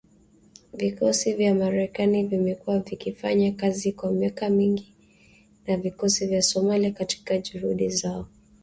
Vikosi 0.73 1.33
vya 1.33 1.55
Marekani 1.55 2.23
vimekuwa 2.23 2.79
vikifanya 2.79 3.51
kazi 3.51 3.91
kwa 3.93 4.11
miaka 4.11 4.49
mingi 4.49 4.93
na 5.67 5.77
vikosi 5.77 6.27
vya 6.27 6.41
Somalia 6.41 6.91
katika 6.91 7.37
juhudi 7.37 7.89
zao 7.89 8.27